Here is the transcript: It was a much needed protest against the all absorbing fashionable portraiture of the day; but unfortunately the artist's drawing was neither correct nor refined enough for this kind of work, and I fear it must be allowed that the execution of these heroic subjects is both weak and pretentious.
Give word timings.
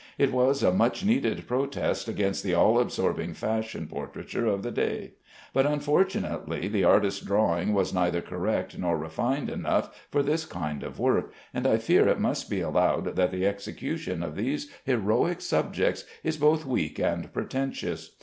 It 0.17 0.31
was 0.31 0.63
a 0.63 0.71
much 0.73 1.05
needed 1.05 1.47
protest 1.47 2.07
against 2.07 2.43
the 2.43 2.55
all 2.55 2.79
absorbing 2.79 3.35
fashionable 3.35 3.95
portraiture 3.97 4.47
of 4.47 4.63
the 4.63 4.71
day; 4.71 5.11
but 5.53 5.67
unfortunately 5.67 6.67
the 6.67 6.83
artist's 6.83 7.23
drawing 7.23 7.71
was 7.75 7.93
neither 7.93 8.19
correct 8.19 8.79
nor 8.79 8.97
refined 8.97 9.47
enough 9.51 10.07
for 10.09 10.23
this 10.23 10.43
kind 10.43 10.81
of 10.81 10.97
work, 10.97 11.31
and 11.53 11.67
I 11.67 11.77
fear 11.77 12.07
it 12.07 12.19
must 12.19 12.49
be 12.49 12.61
allowed 12.61 13.15
that 13.15 13.29
the 13.29 13.45
execution 13.45 14.23
of 14.23 14.35
these 14.35 14.71
heroic 14.85 15.39
subjects 15.39 16.03
is 16.23 16.35
both 16.35 16.65
weak 16.65 16.97
and 16.97 17.31
pretentious. 17.31 18.15